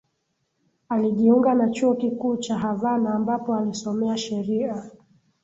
[0.89, 4.91] Alijiunga na Chuo Kikuu cha Havana ambapo alisomea Sheria